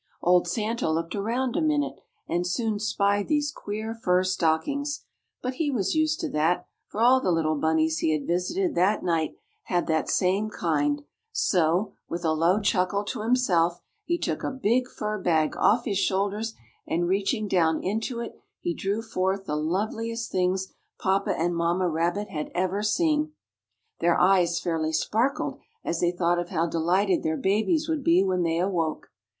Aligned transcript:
Old 0.23 0.47
Santa 0.47 0.89
looked 0.91 1.13
around 1.13 1.55
a 1.55 1.61
minute, 1.61 1.99
and 2.27 2.47
soon 2.47 2.79
spied 2.79 3.27
these 3.27 3.51
queer 3.51 3.93
fur 3.93 4.23
stockings; 4.23 5.05
but 5.43 5.53
he 5.61 5.69
was 5.69 5.93
used 5.93 6.19
to 6.21 6.29
that, 6.29 6.65
for 6.87 6.99
all 6.99 7.21
the 7.21 7.31
little 7.31 7.53
bunnies 7.55 7.99
he 7.99 8.11
had 8.11 8.25
visited 8.25 8.73
that 8.73 9.03
night 9.03 9.35
had 9.65 9.85
that 9.85 10.09
same 10.09 10.49
kind, 10.49 11.03
so, 11.31 11.93
with 12.09 12.25
a 12.25 12.31
low 12.31 12.59
chuckle 12.59 13.03
to 13.03 13.21
himself, 13.21 13.79
he 14.03 14.17
took 14.17 14.43
a 14.43 14.49
big 14.49 14.87
fur 14.87 15.19
bag 15.19 15.55
off 15.55 15.85
his 15.85 15.99
shoulders 15.99 16.55
and 16.87 17.07
reaching 17.07 17.47
down 17.47 17.79
into 17.83 18.21
it 18.21 18.33
he 18.59 18.73
drew 18.73 19.03
forth 19.03 19.45
the 19.45 19.55
loveliest 19.55 20.31
things 20.31 20.73
papa 20.97 21.37
and 21.39 21.55
mamma 21.55 21.87
rabbit 21.87 22.29
had 22.29 22.49
ever 22.55 22.81
seen. 22.81 23.33
Their 23.99 24.19
eyes 24.19 24.59
fairly 24.59 24.93
sparkled, 24.93 25.59
as 25.83 25.99
they 25.99 26.09
thought 26.09 26.39
of 26.39 26.49
how 26.49 26.65
delighted 26.65 27.21
their 27.21 27.37
babies 27.37 27.87
would 27.87 28.03
be 28.03 28.23
when 28.23 28.41
they 28.41 28.57
awoke. 28.57 29.11